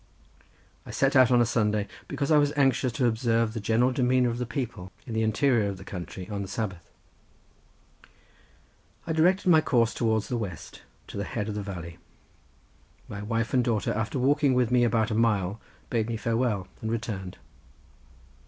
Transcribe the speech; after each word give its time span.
I 0.83 0.89
set 0.89 1.15
out 1.15 1.29
on 1.29 1.41
a 1.41 1.45
Sunday 1.45 1.87
because 2.07 2.31
I 2.31 2.39
was 2.39 2.51
anxious 2.55 2.91
to 2.93 3.05
observe 3.05 3.53
the 3.53 3.59
general 3.59 3.91
demeanour 3.91 4.29
of 4.31 4.39
the 4.39 4.47
people, 4.47 4.91
in 5.05 5.13
the 5.13 5.21
interior 5.21 5.67
of 5.69 5.77
the 5.77 5.83
country, 5.83 6.27
on 6.27 6.41
the 6.41 6.47
Sabbath. 6.47 6.89
I 9.05 9.13
directed 9.13 9.49
my 9.51 9.61
course 9.61 9.93
towards 9.93 10.27
the 10.27 10.39
west, 10.39 10.81
to 11.05 11.17
the 11.17 11.23
head 11.23 11.49
of 11.49 11.53
the 11.53 11.61
valley. 11.61 11.99
My 13.07 13.21
wife 13.21 13.53
and 13.53 13.63
daughter 13.63 13.93
after 13.93 14.17
walking 14.17 14.55
with 14.55 14.71
me 14.71 14.83
about 14.83 15.11
a 15.11 15.13
mile 15.13 15.61
bade 15.91 16.09
me 16.09 16.17
farewell, 16.17 16.67
and 16.81 16.89
returned. 16.91 17.37